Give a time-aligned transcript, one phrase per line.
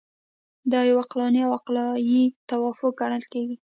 [0.71, 3.55] دا یو عقلاني او عقلایي توافق ګڼل کیږي.